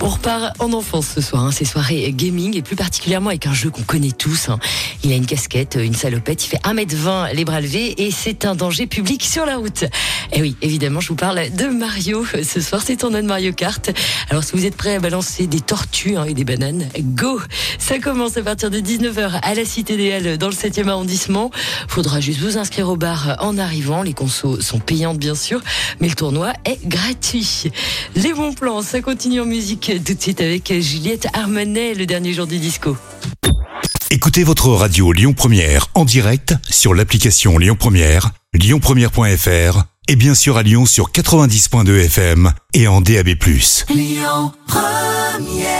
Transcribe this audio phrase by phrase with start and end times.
[0.00, 3.54] On repart en enfance ce soir, hein, ces soirées gaming et plus particulièrement avec un
[3.54, 4.48] jeu qu'on connaît tous.
[4.48, 4.58] hein.
[5.04, 8.54] Il a une casquette, une salopette, il fait 1m20 les bras levés et c'est un
[8.56, 9.84] danger public sur la route.
[10.32, 12.24] Et oui, évidemment, je vous parle de Mario.
[12.42, 13.90] Ce soir, c'est ton de Mario Kart.
[14.30, 17.40] Alors si vous êtes prêts à balancer des tortues hein, et des bananes, go
[17.78, 21.50] Ça commence à partir de 19h à la Cité des Halles dans le 7e arrondissement.
[21.86, 24.02] Faudra juste vous inscrire au bar en arrivant.
[24.02, 25.60] Les consos sont payantes bien sûr,
[26.00, 27.70] mais le tournoi est gratuit.
[28.16, 29.44] Les bons plans, ça continue en
[29.88, 32.96] musique tout de suite avec Juliette Armanet, le dernier jour du disco.
[34.10, 40.56] Écoutez votre radio Lyon Première en direct sur l'application Lyon Première, lyonpremière.fr et bien sûr
[40.56, 43.28] à Lyon sur 90.2 FM et en DAB+.
[43.88, 45.71] Lyon Première